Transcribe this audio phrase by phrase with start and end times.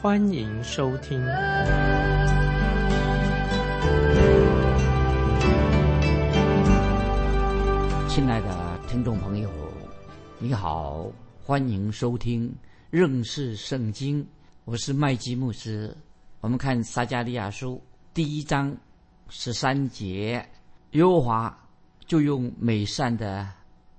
[0.00, 1.18] 欢迎收听。
[8.08, 9.50] 亲爱的听众朋友，
[10.38, 11.04] 你好，
[11.44, 12.54] 欢迎收听
[12.90, 14.24] 认识圣经。
[14.64, 15.92] 我是麦基牧师。
[16.40, 17.82] 我们看撒加利亚书
[18.14, 18.76] 第一章
[19.28, 20.48] 十三节，
[20.92, 21.58] 耶和华
[22.06, 23.48] 就用美善的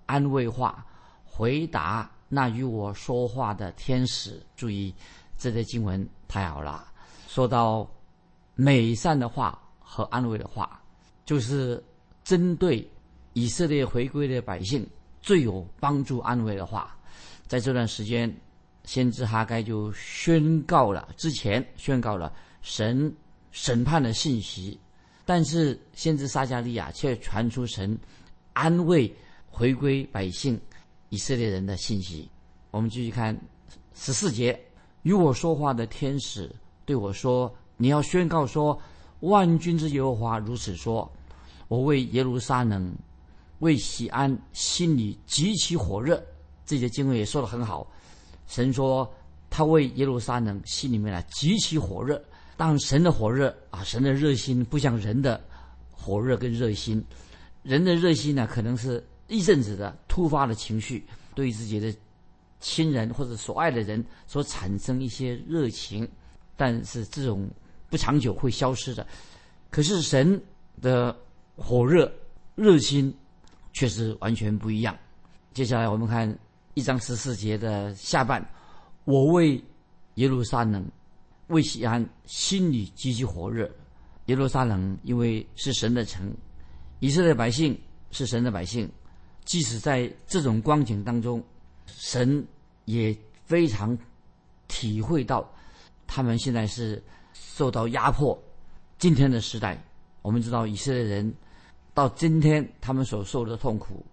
[0.05, 0.85] 安慰话
[1.25, 4.41] 回答那与我说话的天使。
[4.55, 4.95] 注意，
[5.39, 6.85] 这些经文太好了。
[7.27, 7.89] 说到
[8.53, 10.79] 美善的话和安慰的话，
[11.25, 11.83] 就是
[12.23, 12.87] 针对
[13.33, 14.87] 以色列回归的百姓
[15.21, 16.95] 最有帮助、安慰的话。
[17.47, 18.31] 在这段时间，
[18.83, 23.11] 先知哈该就宣告了之前宣告了神
[23.51, 24.79] 审判的信息。
[25.25, 27.97] 但是，先知撒加利亚却传出神
[28.53, 29.11] 安慰
[29.47, 30.59] 回归百姓
[31.09, 32.29] 以色列人的信息。
[32.71, 33.39] 我们继续看
[33.95, 34.59] 十四节，
[35.03, 36.53] 与我说话的天使
[36.85, 38.79] 对我说：“你要宣告说，
[39.21, 41.09] 万军之耶和华如此说：
[41.67, 42.93] 我为耶路撒冷，
[43.59, 46.21] 为喜安，心里极其火热。”
[46.65, 47.87] 这些经文也说的很好。
[48.47, 49.11] 神说
[49.49, 52.21] 他为耶路撒冷心里面呢极其火热。
[52.57, 55.39] 当神的火热啊，神的热心不像人的
[55.91, 57.03] 火热跟热心，
[57.63, 61.93] 人的热心呢可能是一阵子的突发的情绪，对自己的
[62.59, 66.07] 亲人或者所爱的人所产生一些热情，
[66.55, 67.49] 但是这种
[67.89, 69.05] 不长久会消失的。
[69.69, 70.41] 可是神
[70.81, 71.15] 的
[71.55, 72.11] 火热
[72.55, 73.13] 热心
[73.73, 74.97] 却是完全不一样。
[75.53, 76.37] 接下来我们看
[76.73, 78.47] 一章十四节的下半，
[79.05, 79.63] 我为
[80.15, 80.85] 耶路撒冷。
[81.47, 83.67] 为西安心里极其火热，
[84.27, 86.31] 耶路撒冷因为是神的城，
[86.99, 87.75] 以色列百姓
[88.11, 88.87] 是神的百姓，
[89.45, 91.43] 即使在这种光景当中，
[91.95, 92.45] 神
[92.85, 93.97] 也非常
[94.67, 95.49] 体会到
[96.07, 97.01] 他们现在是
[97.33, 98.37] 受到压迫。
[98.97, 99.81] 今天的时代，
[100.21, 101.33] 我们知道以色列人
[101.93, 104.05] 到今天他们所受的痛苦，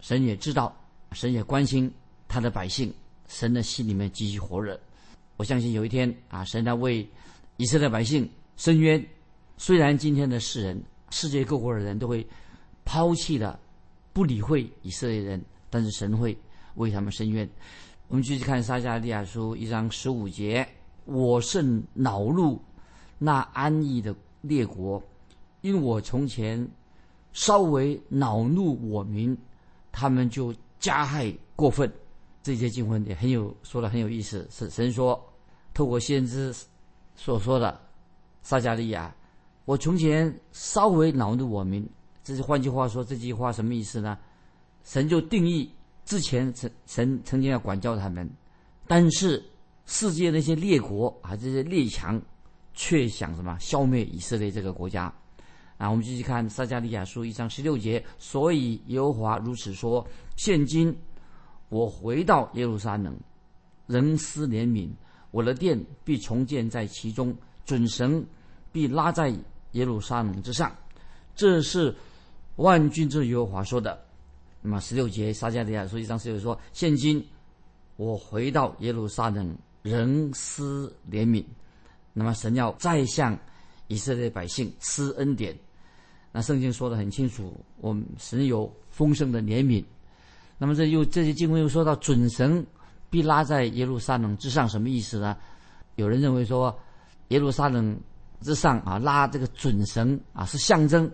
[0.00, 0.76] 神也知道，
[1.12, 1.92] 神也关心
[2.28, 2.92] 他的百姓，
[3.28, 4.78] 神的心里面极其火热。
[5.36, 7.08] 我相信有一天啊，神在为
[7.56, 9.04] 以色列百姓伸冤。
[9.58, 12.26] 虽然今天的世人、世界各国的人都会
[12.84, 13.58] 抛弃了、
[14.12, 16.36] 不理会以色列人，但是神会
[16.76, 17.46] 为他们伸冤。
[18.08, 20.66] 我们继续看撒迦利亚书一章十五节
[21.04, 22.58] ：“我甚恼怒
[23.18, 25.02] 那安逸的列国，
[25.60, 26.66] 因我从前
[27.32, 29.36] 稍微恼怒我民，
[29.90, 31.92] 他们就加害过分。”
[32.42, 35.20] 这些经文也很有说的很有意思，是神说
[35.74, 36.54] 透过先知
[37.16, 37.80] 所说的
[38.42, 39.12] 撒加利亚，
[39.64, 41.84] 我从前稍微恼怒我民，
[42.22, 44.16] 这是换句话说，这句话什么意思呢？
[44.84, 45.68] 神就定义
[46.06, 48.26] 之前曾神曾经要管教他们，
[48.86, 49.44] 但是
[49.84, 52.18] 世界那些列国啊，这些列强
[52.72, 55.12] 却想什么消灭以色列这个国家
[55.76, 55.90] 啊？
[55.90, 60.06] 我们继续看撒加利亚书一章十六节，所以耶和华如此说：
[60.36, 60.96] 现今。
[61.68, 63.12] 我回到耶路撒冷，
[63.88, 64.88] 人思怜悯，
[65.32, 68.24] 我的殿必重建在其中，准绳
[68.70, 69.34] 必拉在
[69.72, 70.72] 耶路撒冷之上。
[71.34, 71.92] 这是
[72.54, 74.00] 万军之耶和华说的。
[74.66, 77.24] 那么十六节撒迦利亚书一章十六说：现今
[77.94, 81.44] 我回到耶路撒冷，仍思怜悯。
[82.12, 83.38] 那么神要再向
[83.86, 85.56] 以色列百姓施恩典。
[86.32, 89.84] 那圣经说的很清楚，我们神有丰盛的怜悯。
[90.58, 92.66] 那么这又这些经文又说到准绳
[93.08, 95.36] 必拉在耶路撒冷之上，什么意思呢？
[95.94, 96.76] 有人认为说
[97.28, 97.96] 耶路撒冷
[98.40, 101.08] 之上啊拉这个准绳啊是象征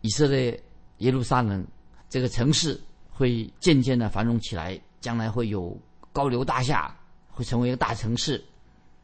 [0.00, 0.58] 以色列
[1.00, 1.62] 耶路撒冷
[2.08, 2.80] 这个城市
[3.16, 5.74] 会渐渐的繁荣起来，将来会有
[6.12, 6.94] 高楼大厦，
[7.30, 8.44] 会成为一个大城市。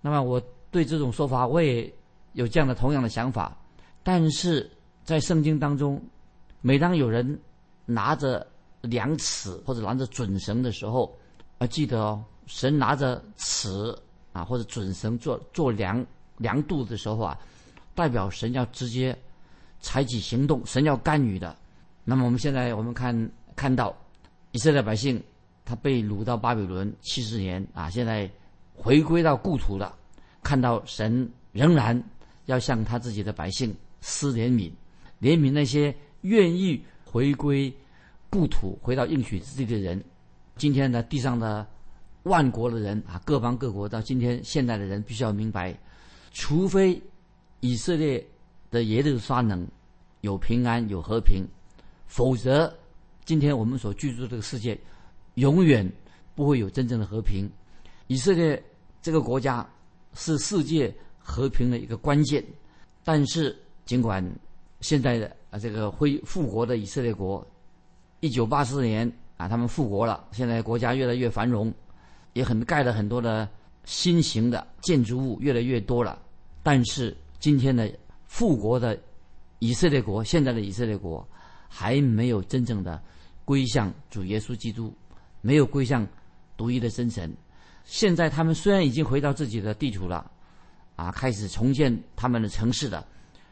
[0.03, 0.39] 那么我
[0.71, 1.91] 对这种说法我也
[2.35, 3.57] 有这样的同样的想法，
[4.03, 4.71] 但是
[5.03, 5.99] 在圣经当中，
[6.61, 7.41] 每当有人
[7.87, 8.47] 拿着
[8.83, 11.11] 量尺或者拿着准绳的时候，
[11.57, 13.97] 啊，记得哦，神拿着尺
[14.35, 16.05] 啊或者准绳做做量
[16.37, 17.39] 量度的时候啊，
[17.95, 19.17] 代表神要直接
[19.81, 21.57] 采取行动，神要干预的。
[22.05, 23.15] 那么我们现在我们看
[23.57, 23.97] 看到
[24.53, 25.23] 以色列百姓
[25.65, 28.31] 他被掳到巴比伦七十年啊，现在
[28.75, 29.95] 回归到故土了，
[30.43, 32.03] 看到神仍然
[32.47, 34.73] 要向他自己的百姓施怜悯，
[35.21, 37.73] 怜悯那些愿意回归
[38.29, 40.03] 故土、回到应许之地的人。
[40.57, 41.67] 今天呢，地上的
[42.25, 45.79] 万国的人啊，各方各国到今天现代的人，必须要明白，
[46.33, 47.01] 除非
[47.61, 48.25] 以色列
[48.71, 49.67] 的耶路撒冷
[50.23, 51.47] 有平安、有和平，
[52.07, 52.73] 否则
[53.25, 54.79] 今天我们所居住这个世界
[55.35, 55.91] 永远
[56.35, 57.49] 不会有真正的和平。
[58.09, 58.63] 以色列
[59.01, 59.67] 这个国家
[60.15, 62.45] 是世界和平的一个关键，
[63.05, 64.25] 但是尽管
[64.81, 67.47] 现在的啊这个恢复国的以色列国，
[68.21, 71.73] 一九八四年啊他们复国了，现在国家越来越繁荣，
[72.33, 73.49] 也很盖了很多的
[73.85, 76.21] 新型的建筑物越来越多了，
[76.63, 77.91] 但是今天的
[78.27, 78.99] 复国的
[79.61, 81.27] 以色列国，现在的以色列国
[81.75, 83.03] 还没有真正的
[83.47, 84.95] 归向主耶稣基督，
[85.41, 86.07] 没有归向
[86.55, 87.35] 独一的真神。
[87.87, 90.31] 现在他们虽然已经回到自己的地图了，
[90.97, 92.99] 啊，开始重建他们的城市了，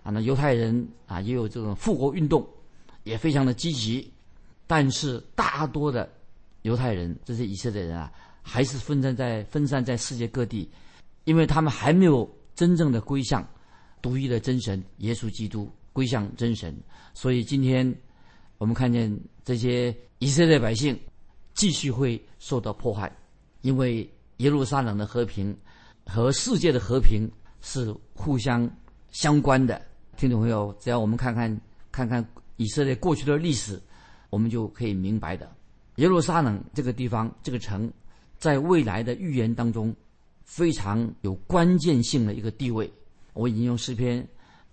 [0.03, 2.47] 啊，那犹太人啊也有这种复国运动，
[3.05, 4.13] 也非常的积极，
[4.67, 6.07] 但是大多的
[6.61, 8.13] 犹太人，这些以色列人啊，
[8.43, 10.71] 还是分散在分散在世界各地，
[11.25, 13.43] 因为他们还没有真正的归向
[14.03, 16.77] 独一的真神耶稣基督，归向真神，
[17.15, 17.93] 所以今天
[18.61, 19.11] 我们看见
[19.43, 20.97] 这些以色列百姓
[21.55, 23.11] 继续会受到迫害，
[23.63, 24.09] 因为。
[24.41, 25.55] 耶路撒冷的和平
[26.07, 27.31] 和世界的和平
[27.61, 28.67] 是互相
[29.13, 29.79] 相关的，
[30.17, 31.61] 听众朋友，只要我们看看
[31.93, 32.27] 看看
[32.57, 33.79] 以色列过去的历史，
[34.31, 35.47] 我们就可以明白的。
[35.97, 37.93] 耶路撒冷这个地方，这个城，
[38.39, 39.95] 在未来的预言当中
[40.47, 42.91] 非常有关键性的一个地位。
[43.35, 44.27] 我引用诗篇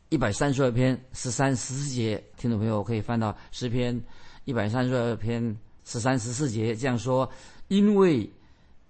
[0.10, 4.02] 一百三十二篇十三十四节，听众朋友可以翻到诗篇
[4.46, 7.30] 一百三十二篇十三十四节，这样说：
[7.68, 8.30] 因为。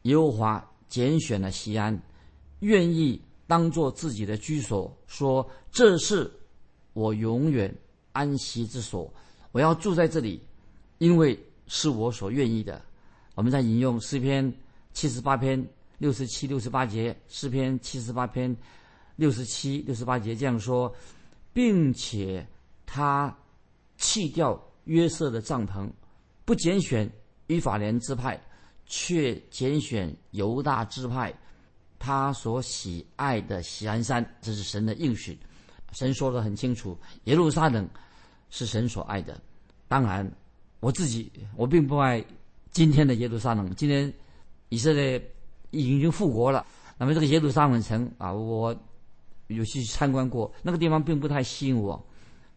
[0.03, 2.01] 耶和华拣选了西安，
[2.59, 6.31] 愿意当做自己的居所，说：“这是
[6.93, 7.75] 我永远
[8.13, 9.13] 安息之所，
[9.51, 10.41] 我要住在这里，
[10.99, 12.81] 因为是我所愿意的。”
[13.35, 14.53] 我们在引用诗篇
[14.93, 15.61] 七十八篇
[15.97, 18.55] 六十七、六十八节，诗篇七十八篇
[19.17, 20.91] 六十七、六十八节这样说，
[21.51, 22.47] 并且
[22.85, 23.37] 他
[23.97, 25.89] 弃掉约瑟的帐篷，
[26.45, 27.11] 不拣选
[27.47, 28.41] 以法莲支派。
[28.89, 31.37] 却拣选犹大支派，
[31.99, 35.37] 他所喜爱的喜安山，这是神的应许。
[35.91, 37.85] 神说的很清楚，耶路撒冷
[38.49, 39.37] 是神所爱的。
[39.89, 40.25] 当然，
[40.79, 42.23] 我自己我并不爱
[42.71, 43.69] 今天的耶路撒冷。
[43.75, 44.13] 今天
[44.69, 45.21] 以色列
[45.71, 46.65] 已经复国了，
[46.97, 48.73] 那么这个耶路撒冷城啊，我
[49.47, 52.03] 有去参观过，那个地方并不太吸引我。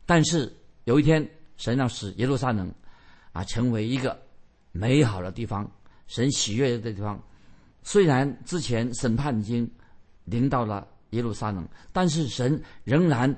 [0.04, 0.52] 但是
[0.84, 1.26] 有一天，
[1.56, 2.72] 神让使耶路撒冷
[3.32, 4.20] 啊成为一个
[4.72, 5.70] 美好的地方。
[6.06, 7.22] 神喜悦的地方，
[7.84, 9.70] 虽然之前审判已经
[10.24, 13.32] 临到了耶路撒冷，但是神仍然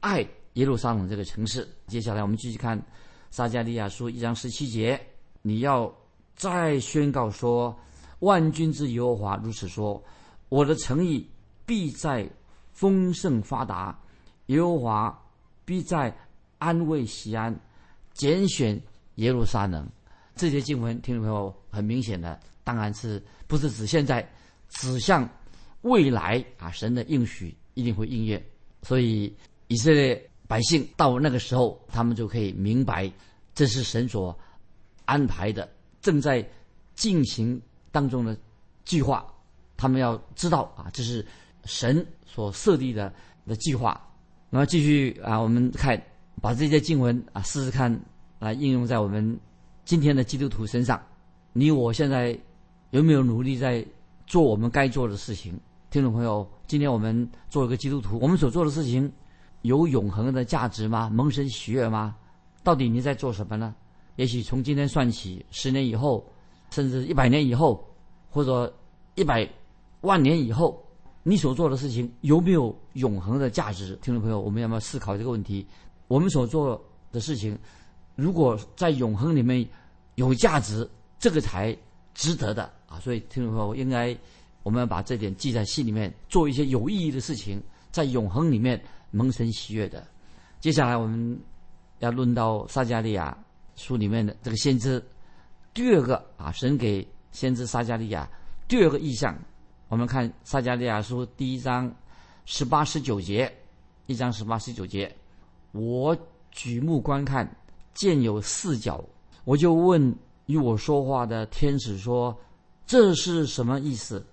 [0.00, 1.68] 爱耶路撒冷这个城市。
[1.86, 2.82] 接下来我们继续看
[3.30, 4.98] 撒加利亚书一章十七节：
[5.42, 5.94] 你要
[6.34, 7.78] 再宣告说，
[8.20, 10.02] 万军之耶和华如此说：
[10.48, 11.28] 我的诚意
[11.66, 12.26] 必在
[12.74, 13.98] 丰盛发达，
[14.46, 15.22] 耶和华
[15.64, 16.14] 必在
[16.58, 17.58] 安慰西安，
[18.12, 18.78] 拣选
[19.14, 19.88] 耶路撒冷。
[20.36, 24.28] 这些经文，听众朋友很明显的，当然是不是指现在，
[24.68, 25.26] 指向
[25.82, 26.70] 未来啊？
[26.72, 28.44] 神的应许一定会应验，
[28.82, 29.32] 所以
[29.68, 33.10] 以色列百姓到那个时候，他们就可以明白，
[33.54, 34.36] 这是神所
[35.04, 35.72] 安排的，
[36.02, 36.44] 正在
[36.96, 37.60] 进行
[37.92, 38.36] 当中的
[38.84, 39.24] 计划。
[39.76, 41.24] 他们要知道啊，这是
[41.64, 43.12] 神所设立的
[43.46, 44.00] 的计划。
[44.50, 46.00] 那么继续啊，我们看
[46.40, 47.98] 把这些经文啊，试试看
[48.38, 49.38] 来应用在我们。
[49.86, 50.98] 今天的基督徒身上，
[51.52, 52.34] 你我现在
[52.88, 53.84] 有没有努力在
[54.26, 55.52] 做我们该做的事情？
[55.90, 59.12] 听众朋友，今天我们做一个基督徒，我们所做的事情
[59.60, 61.10] 有永恒的价值吗？
[61.12, 62.16] 蒙神喜悦吗？
[62.62, 63.74] 到底你在做什么呢？
[64.16, 66.26] 也许从今天算起，十年以后，
[66.70, 67.86] 甚至一百年以后，
[68.30, 68.74] 或者
[69.16, 69.46] 一百
[70.00, 70.82] 万年以后，
[71.26, 73.96] 你所做的事情有没有永恒的价值？
[74.02, 75.66] 听众朋友，我们要不要思考这个问题？
[76.06, 77.58] 我们所做的事情。
[78.14, 79.66] 如果在永恒里面
[80.16, 80.88] 有价值，
[81.18, 81.74] 这个才
[82.12, 83.00] 值得的啊！
[83.00, 84.14] 所以听众朋友，应该
[84.62, 90.06] 我们要把这点记在心里面，做一些有意义的事情，在永恒里面蒙神喜悦的。
[90.60, 91.40] 接下来我们
[92.00, 93.36] 要论到撒加利亚
[93.76, 95.02] 书里面的这个先知
[95.72, 98.30] 第二个啊，神给先知撒加利亚
[98.68, 99.34] 第二个意象。
[99.94, 101.88] 我们看撒加利亚书第一章
[102.46, 103.56] 十八十九节，
[104.06, 105.16] 一章十八十九节，
[105.70, 106.16] 我
[106.50, 107.48] 举目观看。
[107.94, 109.04] 见有四角，
[109.44, 110.12] 我就问
[110.46, 112.36] 与我说话的天使说
[112.84, 114.26] ：“这是什么意思？”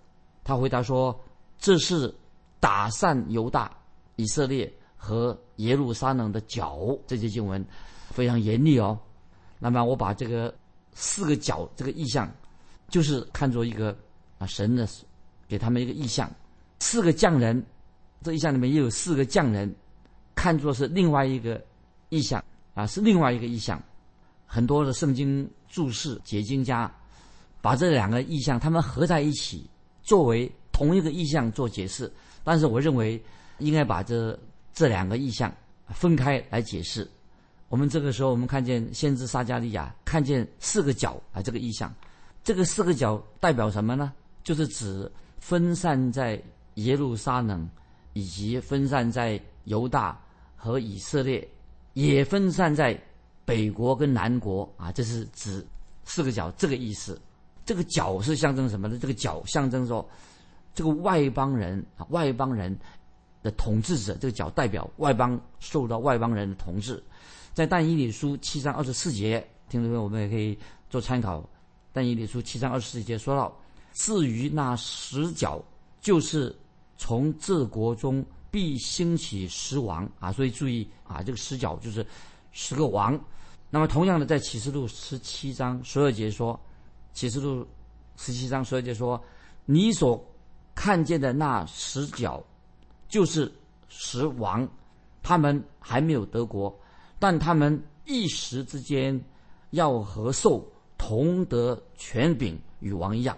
[0.43, 1.15] 他回答说
[1.61, 2.11] ：“这是
[2.59, 3.71] 打散犹大，
[4.15, 7.63] 以色列和耶路撒冷的角，这些经文
[8.09, 8.97] 非常严厉哦。
[9.59, 10.51] 那么我把这个
[10.95, 12.27] 四个角这个意象，
[12.89, 13.95] 就是看作一个
[14.39, 14.87] 啊神的
[15.51, 16.31] 给他们一个意象，
[16.79, 17.61] 四个匠人，
[18.23, 19.69] 这意象里面也有四个匠人，
[20.33, 21.61] 看作是另外一个
[22.07, 22.41] 意象
[22.73, 23.77] 啊，是另外一个意象。
[24.45, 26.89] 很多的圣经注释解经家
[27.59, 29.69] 把这两个意象他们合在一起，
[30.01, 32.09] 作为同一个意象做解释。
[32.45, 33.21] 但是我认为
[33.57, 34.39] 应该把这
[34.73, 35.53] 这两个意象
[35.89, 37.05] 分开来解释。
[37.67, 41.93] 我们这个时候，我们看见先知撒加利亚看见四个角啊，这个意象，
[42.41, 44.13] 这个四个角代表什么呢？
[44.45, 45.11] 就是指
[45.41, 46.41] 分散在
[46.75, 47.69] 耶路撒冷，
[48.13, 50.17] 以及分散在犹大
[50.55, 51.45] 和以色列，
[51.91, 52.97] 也分散在。
[53.43, 55.65] 北国跟南国啊，这是指
[56.05, 57.19] 四个角这个意思。
[57.65, 58.97] 这个角是象征什么呢？
[59.01, 60.07] 这个角象征说，
[60.73, 62.73] 这个外邦人啊，外邦人
[63.41, 67.03] 的统治者，这个角代表外邦受到外邦人的统治。
[67.51, 70.57] 在但以理书七章二十四节，听众朋友我们也可以
[70.89, 71.43] 做参考。
[71.91, 73.53] 但以理书七章二十四节说到，
[73.93, 75.63] 至于那十角，
[75.99, 76.55] 就是
[76.97, 82.05] 从这国中必兴起十王啊，所以注意啊，这个十角就是。
[82.53, 83.17] 十个王，
[83.69, 86.59] 那么同样的，在启示录十七章十二节说，
[87.13, 87.65] 启示录
[88.17, 89.17] 十七章十二节说，
[89.63, 90.21] 你所
[90.75, 92.43] 看见的那十角，
[93.07, 93.49] 就是
[93.87, 94.67] 十王，
[95.23, 96.77] 他们还没有得国，
[97.19, 99.17] 但他们一时之间
[99.69, 103.37] 要和兽同得权柄与王一样，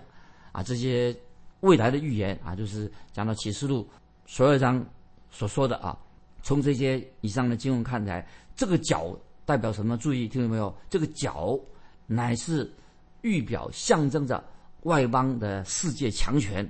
[0.54, 1.14] 啊，这些
[1.60, 3.86] 未来的预言啊，就是讲到启示录
[4.26, 4.82] 十二章
[5.30, 5.98] 所说的啊，
[6.42, 8.26] 从这些以上的经文看来。
[8.56, 9.98] 这个角代表什么？
[9.98, 10.74] 注意听到没有？
[10.88, 11.60] 这个角
[12.06, 12.72] 乃是
[13.22, 14.42] 预表、象征着
[14.84, 16.70] 外邦的世界强权。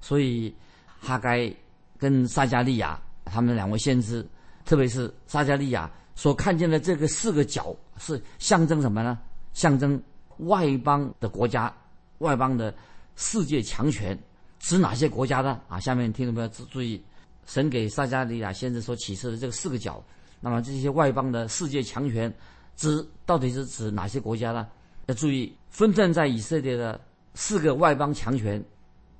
[0.00, 0.54] 所以
[1.00, 1.52] 哈该
[1.98, 4.24] 跟撒加利亚他们两位先知，
[4.64, 9.18] 特别是撒加利亚所看见的这个四个角，是象征什么呢？
[9.52, 10.00] 象征
[10.38, 11.74] 外邦的国家、
[12.18, 12.72] 外邦的
[13.16, 14.16] 世界强权。
[14.58, 15.60] 指哪些国家呢？
[15.68, 16.48] 啊，下面听众朋友？
[16.48, 17.02] 注注意，
[17.44, 20.02] 神给撒加利亚先生所启示的这个四个角。
[20.40, 22.32] 那么这些外邦的世界强权，
[22.74, 24.66] 指到底是指哪些国家呢？
[25.06, 27.00] 要注意，分散在以色列的
[27.34, 28.62] 四个外邦强权。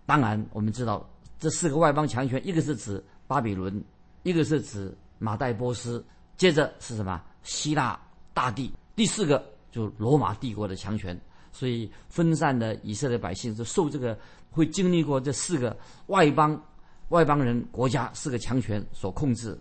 [0.04, 3.82] 当然，我们知道这四个外邦强权，一个是指巴比伦，
[4.22, 6.04] 一个是指马代波斯，
[6.36, 7.22] 接着是什么？
[7.42, 8.00] 希腊
[8.34, 11.18] 大帝，第四个就罗马帝国的强权。
[11.56, 14.14] 所以，分散的以色列百姓是受这个
[14.50, 15.74] 会经历过这四个
[16.08, 16.62] 外邦
[17.08, 19.58] 外邦人国家四个强权所控制。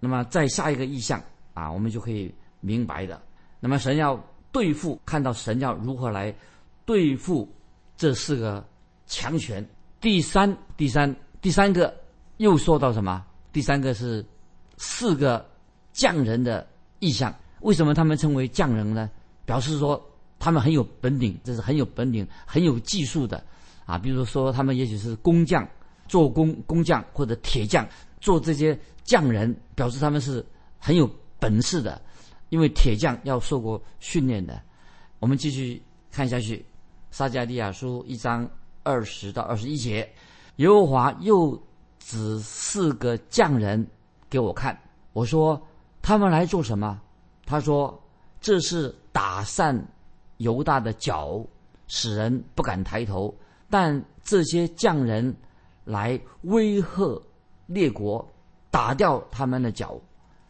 [0.00, 3.20] 那么，在下一个意象啊，我们就可以明白的。
[3.60, 4.18] 那么，神要
[4.50, 6.34] 对付，看到神要如何来
[6.86, 7.46] 对付
[7.98, 8.66] 这四个
[9.06, 9.62] 强权。
[10.00, 11.94] 第三、第三、第三个
[12.38, 13.22] 又说到什么？
[13.52, 14.24] 第三个是
[14.78, 15.46] 四个
[15.92, 16.66] 匠人的
[17.00, 17.34] 意象。
[17.60, 19.10] 为什么他们称为匠人呢？
[19.44, 20.02] 表示说
[20.38, 23.42] 他们很有本领，这是很有本领、很有技术的
[23.84, 23.98] 啊。
[23.98, 25.68] 比如说，他们也许是工匠、
[26.08, 27.86] 做工工匠或者铁匠，
[28.20, 28.78] 做这些。
[29.06, 30.44] 匠人表示他们是
[30.80, 32.02] 很有本事的，
[32.48, 34.60] 因为铁匠要受过训练的。
[35.20, 36.56] 我们继续看下去，
[37.12, 38.50] 《撒迦利亚书》一章
[38.82, 40.12] 二十到二十一节，
[40.56, 41.56] 耶和华又
[42.00, 43.86] 指四个匠人
[44.28, 44.76] 给我看，
[45.12, 45.64] 我说
[46.02, 47.00] 他们来做什么？
[47.44, 47.96] 他说
[48.40, 49.80] 这是打散
[50.38, 51.44] 犹大的脚，
[51.88, 53.34] 使人不敢抬头。
[53.68, 55.34] 但这些匠人
[55.84, 57.22] 来威吓
[57.66, 58.26] 列国。
[58.68, 59.98] 打掉他们的脚，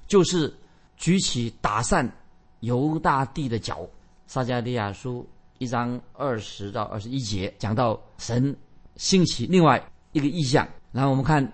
[0.08, 0.52] 就是
[0.96, 2.10] 举起打散
[2.58, 3.88] 犹大帝的脚。
[4.26, 5.24] 撒加利亚书
[5.58, 8.56] 一章二十到二十一节讲到神
[8.96, 11.52] 兴起另外一个意象，然后我们看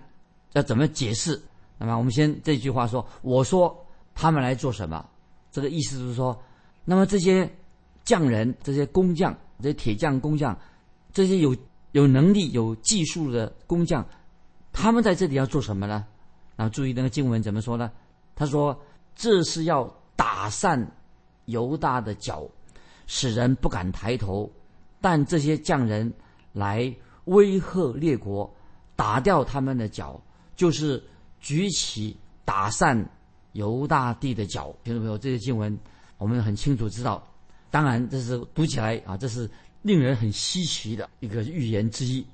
[0.54, 1.38] 要怎么解释。
[1.76, 3.76] 那么我们先这句话说：“我说
[4.14, 5.06] 他们来做什么？”
[5.52, 6.42] 这个意思就是说，
[6.86, 7.46] 那么这些
[8.04, 10.58] 匠人、这些工匠、这些铁匠、工匠，
[11.12, 11.56] 这些有
[11.92, 14.06] 有能力、有技术的工匠，
[14.72, 16.04] 他们在这里要做什么呢？
[16.56, 17.90] 然后注意那个经文怎么说呢？
[18.34, 18.78] 他说
[19.14, 20.90] ：“这是要打散
[21.44, 22.48] 犹大的脚，
[23.06, 24.50] 使人不敢抬头。
[25.00, 26.12] 但这些匠人
[26.52, 26.94] 来
[27.24, 28.52] 威吓列国，
[28.96, 30.20] 打掉他们的脚，
[30.56, 31.02] 就是
[31.40, 33.06] 举起打散
[33.52, 35.78] 犹大地的脚。”听众朋友，这些经文
[36.18, 37.22] 我们很清楚知道。
[37.72, 39.50] 当然，这是读起来啊，这是
[39.82, 42.24] 令人很稀奇的一个预言之一。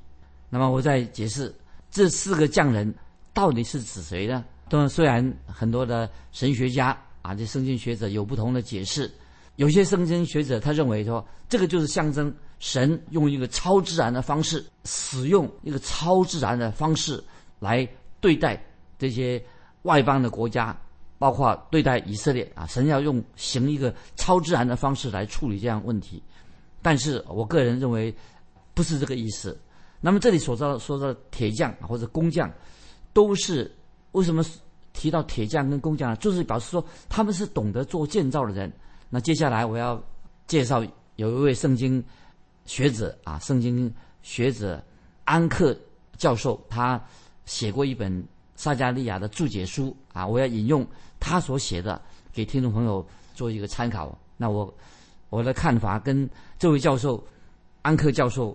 [0.51, 1.55] 那么，我再解释
[1.91, 2.95] 这四个匠人。
[3.35, 4.45] 到底是指谁呢？
[4.69, 9.09] 当然，虽然很多的神学家啊，这圣经学者有不同的解释。
[9.55, 17.23] 有些圣经学者他认为说，这个就是象征神用一个超自然的方式，使用一个超自然的方式
[17.61, 17.89] 来
[18.21, 18.61] 对待
[18.99, 19.41] 这些
[19.83, 20.77] 外邦的国家，
[21.19, 26.23] 包括对待以色列啊，神要用行一个超自然的方式来处理这样问题。
[26.81, 28.15] 但是我个人认为
[28.73, 29.59] 不是这个意思。
[30.01, 32.49] 那么这里所说说的铁匠或者工匠，
[33.13, 33.69] 都是
[34.13, 34.45] 为什么
[34.93, 36.17] 提到铁匠跟工匠呢？
[36.17, 38.73] 就是表示说他们是懂得做建造的人。
[39.11, 40.01] 那接下来我要
[40.47, 40.85] 介绍
[41.17, 42.03] 有一位圣经
[42.65, 44.81] 学者啊，圣经学者
[45.25, 45.77] 安克
[46.17, 47.05] 教授，他
[47.45, 48.25] 写过一本
[48.59, 50.87] 撒加利亚的注解书啊，我要引用
[51.19, 51.99] 他所写的
[52.31, 54.19] 给听众朋友做一个参考。
[54.37, 54.71] 那我
[55.31, 57.27] 我的看法跟这位教授
[57.81, 58.55] 安克教授。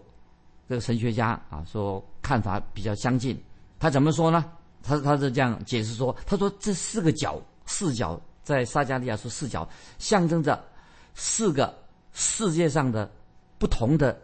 [0.65, 3.37] 这个神学家啊，说看法比较相近。
[3.77, 4.49] 他怎么说呢？
[4.81, 9.67] 他他是这样解释说：他说这四个角，四角在撒加利亚说四角，
[9.99, 10.63] 象征着
[11.13, 11.77] 四个
[12.13, 13.11] 世界上的
[13.59, 14.19] 不同的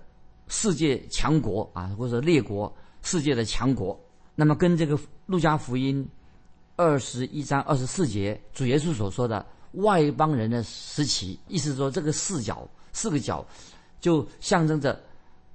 [0.47, 3.99] 世界强国啊，或者列国，世界的强国。
[4.39, 6.07] 那么跟这个路加福音
[6.77, 13.45] 二十一章二十四节主耶稣所说的外邦人的时期，意思说这个四角四个角
[13.99, 14.97] 就象征着。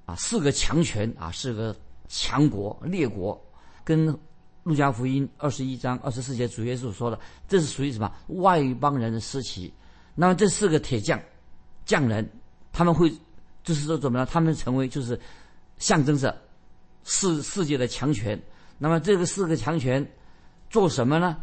[0.05, 1.75] 啊，四个强权啊，四个
[2.07, 3.43] 强国列国，
[3.83, 4.05] 跟
[4.61, 9.73] 路加福音二十一章二十四节主耶稣说的，这是属于什么外邦人的时期？
[10.13, 11.19] 那么这四个铁匠
[11.87, 12.29] 匠人，
[12.71, 13.11] 他们会
[13.63, 14.27] 就是说怎么呢？
[14.27, 15.19] 他们成为就是
[15.79, 16.39] 象征着
[17.03, 18.39] 世世界的强权。
[18.77, 20.05] 那么这个四个强权
[20.69, 21.37] 做什么呢？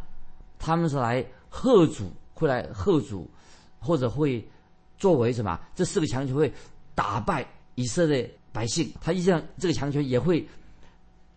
[0.58, 3.30] 他们是来贺主，会来贺主，
[3.78, 4.46] 或者会
[4.98, 5.58] 作为什么？
[5.74, 6.52] 这四个强权会
[6.94, 8.32] 打败以色列。
[8.54, 10.46] 百姓，他一向这个强权也会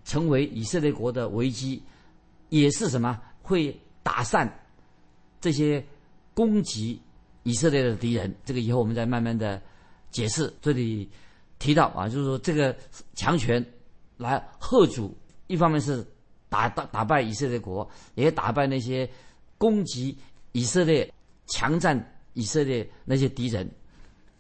[0.03, 1.81] 成为以色列国的危机，
[2.49, 3.73] 也是什么会
[4.03, 4.53] 打散
[5.39, 5.81] 这些
[6.33, 7.01] 攻击
[7.43, 8.35] 以色列的敌人。
[8.43, 9.61] 这个以后我们再慢慢的
[10.11, 10.53] 解释。
[10.61, 11.09] 这里
[11.57, 12.75] 提到啊，就是说这个
[13.13, 13.65] 强权
[14.17, 15.15] 来贺主，
[15.47, 16.05] 一方面是
[16.49, 19.10] 打打打败以色列国，也打败那些
[19.58, 20.17] 攻击
[20.51, 21.12] 以色列、
[21.47, 21.97] 强占
[22.34, 23.69] 以色列那些敌人。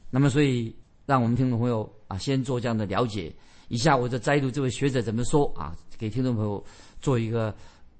[0.09, 1.89] 那么，所以让我们听众朋友。
[2.07, 3.35] 啊，先做这样的了解。
[3.67, 6.63] 以下我就摘录这位学者怎么说啊，给听众朋友
[7.01, 7.51] 做一个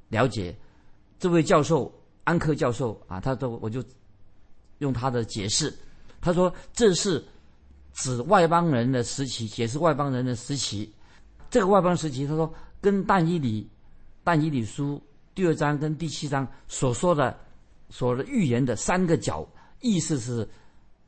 [0.10, 0.56] 了解。
[1.18, 1.92] 这位教授
[2.24, 3.84] 安克教授啊，他都我就
[4.78, 5.76] 用他的解释，
[6.22, 7.26] 他说这是
[7.96, 10.94] 指外邦人的时期，解释外邦人的时期。
[11.50, 13.68] 这个外邦时期，他说跟但以理
[14.24, 15.02] 但以理书
[15.34, 17.38] 第二章跟第七章所说的
[17.90, 19.48] 所的预言的三个角
[19.82, 20.48] 意思是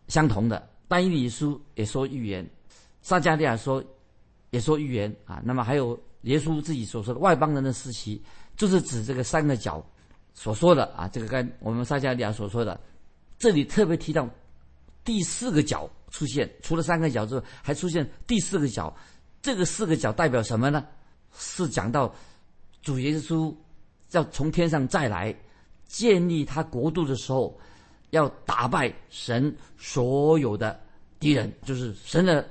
[0.07, 0.69] 相同的。
[0.87, 2.47] 但以理书也说预言。
[3.01, 3.83] 撒加利亚说，
[4.49, 5.41] 也说预言啊。
[5.45, 8.21] 那么还有耶稣自己所说的外邦人的时期，
[8.55, 9.85] 就是指这个三个角
[10.33, 11.07] 所说的啊。
[11.07, 12.79] 这个跟我们撒加利亚所说的，
[13.37, 14.29] 这里特别提到
[15.05, 18.93] 第四个角出现，除了三个角之外，还出现第四个角。
[19.41, 20.85] 这个四个角代表什么呢？
[21.37, 22.13] 是讲到
[22.81, 23.55] 主耶稣
[24.11, 25.33] 要从天上再来
[25.85, 27.57] 建立他国度的时候，
[28.09, 30.79] 要打败神所有的
[31.19, 32.47] 敌人，就是神的。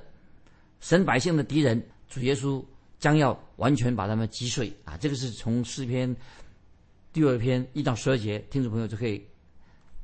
[0.79, 2.63] 神百姓的敌人，主耶稣
[3.01, 4.97] 将要完全把他们击碎啊！
[4.99, 6.15] 这个是从诗篇
[7.13, 9.27] 第二篇一到十二节，听众朋友就可以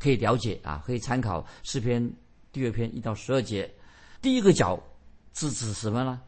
[0.01, 2.11] 可以了解啊，可以参考诗篇
[2.51, 3.71] 第二篇一到十二节。
[4.23, 4.83] 第一个角
[5.35, 6.21] 是指什么呢？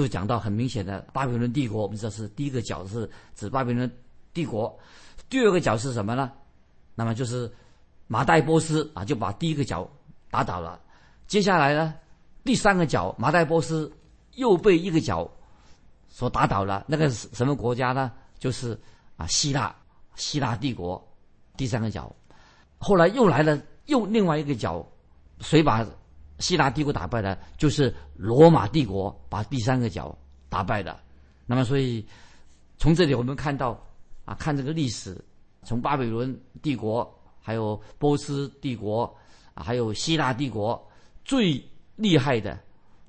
[0.00, 3.90] 就讲到很明显的巴比伦帝国，我们知道是第一个角是指巴比伦
[4.32, 4.74] 帝国。
[5.28, 6.32] 第二个角是什么呢？
[6.94, 7.52] 那么就是
[8.06, 9.86] 马代波斯啊，就把第一个角
[10.30, 10.80] 打倒了。
[11.26, 11.92] 接下来呢？
[12.44, 13.92] 第三个角，马代波斯
[14.36, 15.30] 又被一个角
[16.08, 16.82] 所打倒了。
[16.88, 18.10] 那个是什么国家呢？
[18.38, 18.80] 就是
[19.18, 19.74] 啊，希腊，
[20.14, 21.06] 希腊帝国。
[21.58, 22.10] 第三个角，
[22.78, 24.82] 后来又来了，又另外一个角，
[25.40, 25.86] 谁把
[26.40, 27.38] 希腊帝国打败了？
[27.56, 30.16] 就是罗马帝国把第三个角
[30.48, 31.00] 打败了。
[31.46, 32.04] 那么，所以
[32.78, 33.80] 从这里我们看到
[34.24, 35.16] 啊，看这个历史，
[35.62, 37.08] 从巴比伦帝国，
[37.40, 39.16] 还有波斯帝国，
[39.54, 40.84] 还有希腊帝国
[41.24, 41.62] 最。
[41.96, 42.58] 厉害的、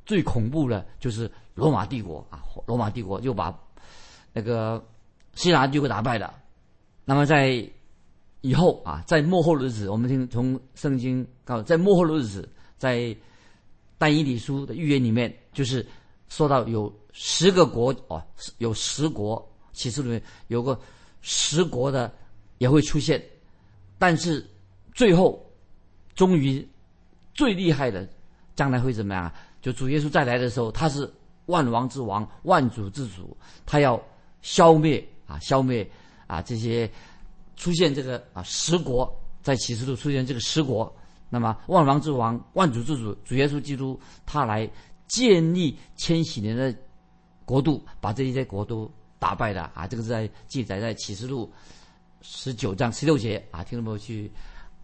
[0.06, 2.44] 最恐怖的，就是罗马帝国啊！
[2.65, 3.58] 罗马帝国就把
[4.34, 4.86] 那个
[5.34, 6.34] 希腊帝国打败了。
[7.06, 7.65] 那么在
[8.41, 12.50] 以后啊，在末后的日子，我们听从圣经告，在末后的日子，
[12.82, 13.15] 在
[14.00, 15.86] 但以理书的预言里面，就是
[16.30, 18.20] 说到有十个国哦，
[18.58, 20.80] 有十国，启示里面有个
[21.22, 22.12] 十国的
[22.58, 23.24] 也会出现，
[24.00, 24.44] 但是
[24.96, 25.46] 最后
[26.15, 26.67] 终于
[27.36, 28.10] 最厉害的。
[28.56, 29.32] 将来会怎么样？
[29.62, 31.08] 就主耶稣再来的时候，他是
[31.46, 34.02] 万王之王、万主之主，他要
[34.41, 35.88] 消灭啊，消灭
[36.26, 36.89] 啊这些
[37.56, 39.08] 出现这个啊十国，
[39.44, 40.91] 在启示录出现这个十国，
[41.34, 44.70] 那么万王之王、万主之主主耶稣基督，他来
[45.08, 46.76] 建立千禧年的
[47.46, 49.88] 国度，把这些国都打败了啊！
[49.88, 51.50] 这个是在记载在启示录
[52.22, 54.30] 十九章十六节啊，听众朋友去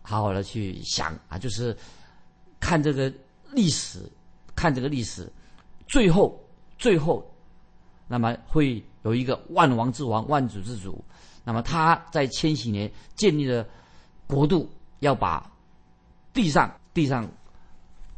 [0.02, 1.76] 好好的去想啊，就是
[2.62, 3.12] 看这个
[3.52, 4.10] 历史，
[4.56, 5.30] 看这个历史，
[5.86, 6.42] 最后
[6.78, 7.30] 最后，
[8.08, 11.04] 那么会有一个万王之王、万主之主，
[11.44, 13.68] 那么他在千禧年建立了
[14.26, 15.52] 国度，要把
[16.38, 17.28] 地上地上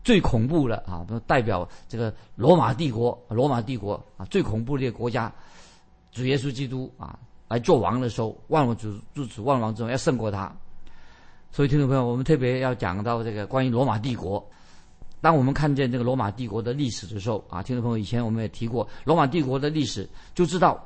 [0.03, 5.31] 最恐怖的啊，代表这个罗马帝国，罗马帝国啊最恐怖的国家，
[6.11, 10.53] 主耶稣基督啊来做王的时候，万王主主主万王之王要胜过他。
[11.49, 14.45] 所以听众朋友，我们特别要讲到这个关于罗马帝国。
[15.21, 20.85] 当我们看见这个罗马帝国的历史的时候啊，听众朋友，以前我们也提过罗马帝国的历史，就知道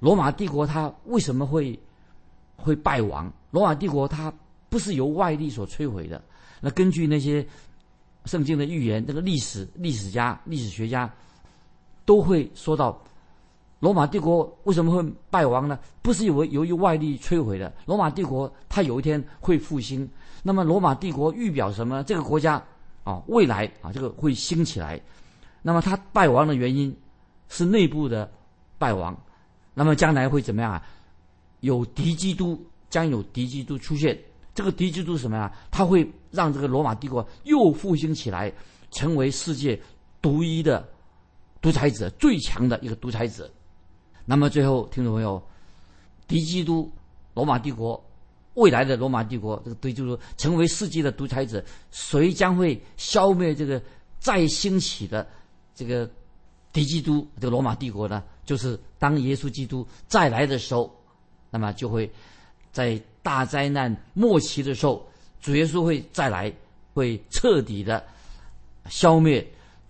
[0.00, 1.78] 罗马帝国它为什么会
[2.56, 3.32] 会败亡。
[3.52, 4.32] 罗马帝国它
[4.68, 6.20] 不是由外力所摧毁的。
[6.60, 7.46] 那根据那些
[8.24, 11.12] 圣经的预言，这个历史历史家、历史学家
[12.04, 13.00] 都会说到，
[13.80, 15.78] 罗马帝国为什么会败亡呢？
[16.02, 17.72] 不是由由于外力摧毁的。
[17.84, 20.08] 罗马帝国它有一天会复兴。
[20.42, 22.02] 那么罗马帝国预表什么？
[22.04, 22.62] 这个国家。
[23.04, 25.00] 啊，未来啊，这个会兴起来。
[25.62, 26.92] 那么它败亡的原因
[27.48, 28.28] 是内部的
[28.78, 29.16] 败亡。
[29.74, 30.82] 那么将来会怎么样啊？
[31.60, 34.18] 有敌基督，将有敌基督出现。
[34.56, 35.52] 这个敌基督是什么呀？
[35.70, 38.50] 他会让这个罗马帝国又复兴起来，
[38.90, 39.78] 成为世界
[40.22, 40.88] 独一的
[41.60, 43.48] 独裁者，最强的一个独裁者。
[44.24, 45.40] 那么最后，听众朋友，
[46.26, 46.90] 敌基督，
[47.34, 48.02] 罗马帝国。
[48.54, 53.80] 未来的罗马帝国，这个对，就是说，成为世界的独裁者，谁将会消灭这个
[54.18, 55.28] 再兴起的
[55.74, 56.10] 这个
[56.72, 57.28] 敌基督？
[57.38, 58.24] 这个罗马帝国呢？
[58.46, 60.90] 就是当耶稣基督再来的时候，
[61.50, 62.10] 那么就会
[62.72, 65.04] 在大灾难末期的时候，
[65.40, 66.52] 主耶稣会再来，
[66.94, 68.00] 会彻底的
[68.88, 69.44] 消灭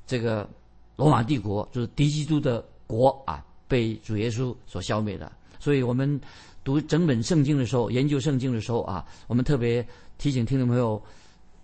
[0.06, 0.48] 这个
[0.96, 5.30] 罗马帝国，就是敌基督的国啊，被主耶稣所消灭的。
[5.58, 6.18] 所以我们。
[6.66, 9.86] 读整本圣经的时候，研究圣经的时候啊，我们特别
[10.18, 11.00] 提醒听众朋友，《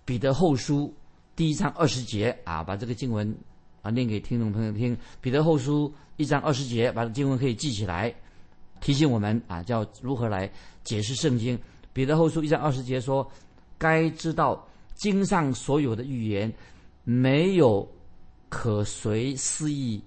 [0.05, 0.87] 彼得后书》
[1.35, 3.35] 第一章二十节啊，把这个经文
[3.81, 4.95] 啊念给听众朋友听。
[5.19, 8.15] 《彼得后书》一章二十节，把经文可以记起来，
[8.83, 10.51] 提醒我们啊，叫如何来
[10.83, 11.57] 解释圣经。
[11.93, 13.25] 《彼得后书》一章二十节说
[13.79, 16.53] ：“该知道经上所有的预言，
[17.05, 17.89] 没有
[18.49, 20.03] 可随私意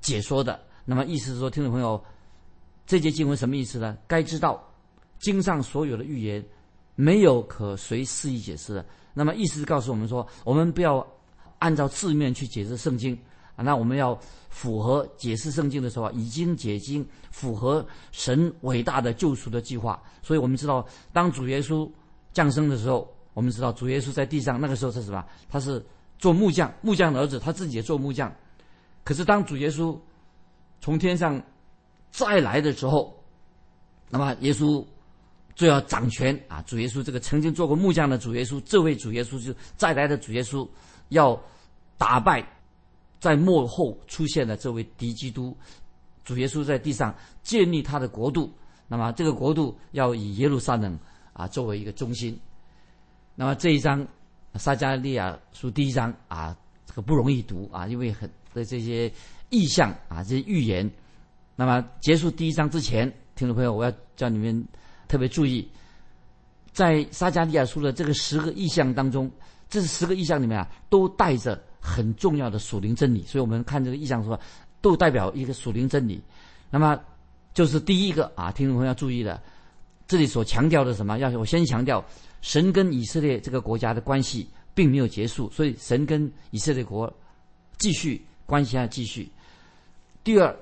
[0.00, 2.02] 解说的。”那么意思是说，听众朋友。
[2.86, 3.98] 这节经文什么意思呢？
[4.06, 4.66] 该知道，
[5.18, 6.42] 经上所有的预言，
[6.94, 8.86] 没有可随肆意解释的。
[9.12, 11.06] 那么意思是告诉我们说，我们不要
[11.58, 13.16] 按照字面去解释圣经
[13.62, 14.18] 那我们要
[14.48, 20.00] 符合解释圣经的时候，已经解经，符合神伟大的救赎的计划。
[20.22, 21.90] 所以我们知道，当主耶稣
[22.32, 25.24] 降生的时候，我们知道主耶稣在地上那个时候是什么？
[25.48, 25.84] 他是
[26.18, 28.34] 做木匠，木匠的儿子，他自己也做木匠。
[29.04, 29.98] 可是当主耶稣
[30.80, 31.40] 从天上，
[32.10, 33.14] 再来的时候，
[34.10, 34.84] 那么耶稣
[35.54, 36.62] 就要掌权啊！
[36.62, 40.66] 主耶稣这个曾经做过木匠的主耶稣，这位主耶稣就再来的主耶稣，
[41.08, 41.40] 要
[41.96, 42.46] 打败
[43.18, 45.56] 在幕后出现的这位敌基督。
[46.24, 48.52] 主耶稣在地上建立他的国度，
[48.86, 50.98] 那么这个国度要以耶路撒冷
[51.32, 52.38] 啊作为一个中心。
[53.34, 54.06] 那么这一章
[54.56, 56.54] 撒加利亚书第一章啊，
[56.84, 59.10] 这个不容易读啊，因为很的这些
[59.48, 60.90] 意象啊，这些预言。
[61.56, 64.62] 那么结束第一章之前，听众朋友，我要叫你们
[65.08, 65.66] 特别注意，
[66.72, 69.30] 在撒加利亚书的这个十个意象当中，
[69.70, 73.22] 这十个意象里面啊，都带着很重要的属灵真理。
[73.22, 74.38] 所以我们看这个意象说，
[74.80, 76.20] 都代表一个属灵真理。
[76.70, 76.98] 那么
[77.54, 79.40] 就是第一个啊，听众朋友要注意的，
[80.06, 81.18] 这里所强调的什么？
[81.18, 82.04] 要我先强调，
[82.42, 87.12] 神跟以色列这个国家的关系并没有结束，所以神跟以色列国
[87.78, 89.30] 继续关系要继续。
[90.22, 90.54] 第二。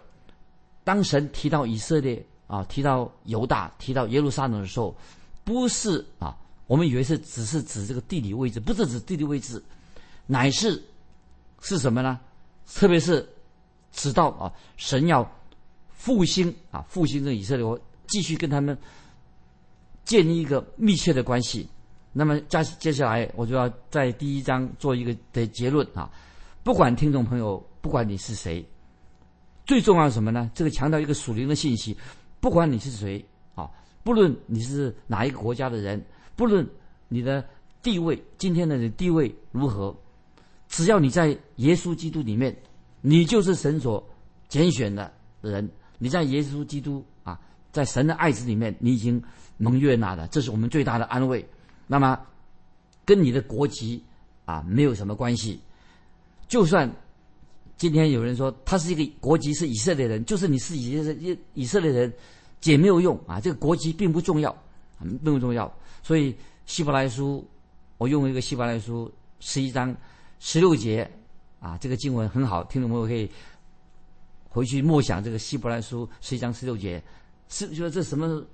[0.86, 4.96] 当神提到以色列啊，提到犹大，提到耶路撒冷的时候，
[5.42, 9.60] 不是啊，我们以为是只是指这个地理位置，不是指地理位置，
[10.28, 10.80] 乃是
[11.60, 12.20] 是什么呢？
[12.66, 13.28] 特别是
[13.92, 15.28] 直到啊，神要
[15.88, 18.76] 复兴啊，复兴这以色列国，继续跟他们
[20.04, 21.68] 建立一个密切的关系。
[22.12, 26.10] 那么接接下来，我就要在第一章做一个的结论啊，
[26.62, 28.66] 不管听众朋友，不管你是谁。
[29.66, 30.50] 最重要是什么呢？
[30.54, 31.96] 这个强调一个属灵的信息，
[32.40, 33.70] 不管你是谁啊，
[34.02, 36.02] 不论你是哪一个国家的人，
[36.36, 36.66] 不论
[37.08, 37.44] 你的
[37.82, 39.94] 地位，今天的地位如何，
[40.68, 42.56] 只要你在耶稣基督里面，
[43.00, 44.04] 你就是神所
[44.48, 45.68] 拣选的人。
[45.98, 47.40] 你在耶稣基督啊，
[47.72, 49.22] 在神的爱子里面，你已经
[49.56, 51.46] 蒙悦纳了，这是我们最大的安慰。
[51.86, 52.18] 那么，
[53.04, 54.02] 跟你的国籍
[54.44, 55.60] 啊没有什么关系，
[56.48, 56.90] 就算。
[57.78, 62.10] 今天有人说他是一个国籍是以色列人，就是你是以色列人，
[62.62, 63.38] 也没有用啊。
[63.38, 64.50] 这个国籍并不重要
[64.98, 65.70] 并不重要。
[66.02, 67.46] 所以希伯来书，
[67.98, 69.94] 我用一个希伯来书十一章
[70.38, 71.10] 十六节
[71.60, 73.30] 啊，这个经文很好，听众朋友可以
[74.48, 77.02] 回去默想这个希伯来书十一章十六节，
[77.48, 78.44] 是就说这什么？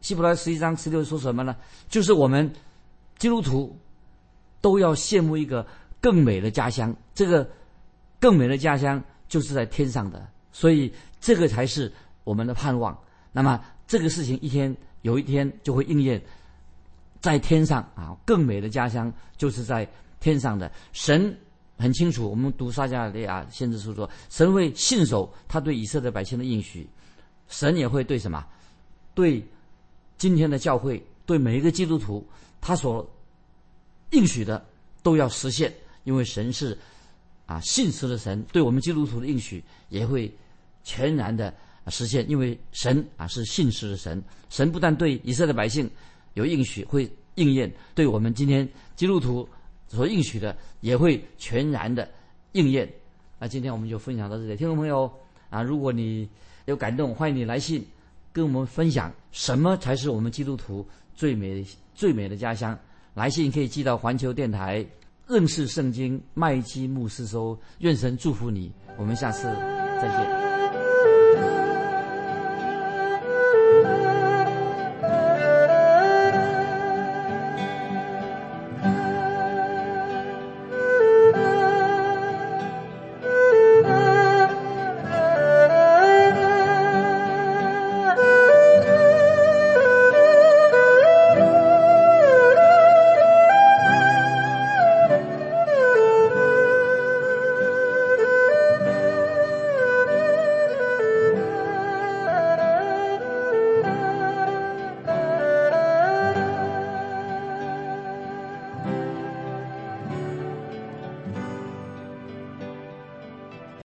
[0.00, 1.54] 希伯来十一章十六说什么呢？
[1.88, 2.52] 就是我们
[3.18, 3.78] 基督徒
[4.60, 5.64] 都要羡慕一个
[6.00, 7.48] 更美的家乡，这个
[8.18, 11.92] 更美的家乡就是在天上的，所以这个才是
[12.24, 12.98] 我们的盼望。
[13.30, 16.20] 那么这个事情一天有一天就会应验，
[17.20, 19.88] 在天上啊，更美的家乡就是在
[20.22, 20.72] 天上的。
[20.94, 21.36] 神
[21.76, 26.88] 很清楚，我们读撒迦利亚先知书说，神会信守他对以色列百姓的应许，
[27.48, 28.42] 神也会对什么？
[29.12, 29.44] 对。
[30.18, 32.24] 今天的教会对每一个基督徒，
[32.60, 33.04] 他所
[34.10, 34.64] 应许的
[35.02, 36.78] 都要实现，因为神是
[37.44, 40.32] 啊信实的神，对我们基督徒的应许也会
[40.84, 41.52] 全然的
[41.88, 44.22] 实现，因为神啊是信实的神。
[44.48, 45.90] 神不但对以色列百姓
[46.34, 49.48] 有应许会应验，对我们今天基督徒
[49.92, 52.08] 所应许的也会全然的
[52.52, 52.88] 应验。
[53.38, 55.10] 那今天我们就分享到这里，听众朋友
[55.50, 56.28] 啊，如果你
[56.64, 57.84] 有感动，欢迎你来信。
[58.32, 61.62] 跟我们分享什么才是我们基督徒最美
[61.94, 62.78] 最美的家乡？
[63.12, 64.82] 来信可以寄到环球电台
[65.26, 67.58] 认识圣经麦基牧师收。
[67.80, 69.42] 愿神祝福你，我们下次
[70.00, 70.51] 再见。